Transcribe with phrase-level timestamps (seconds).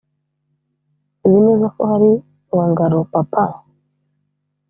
[1.23, 2.09] 'uzi neza ko hari
[2.49, 3.45] bongaloo, papa?'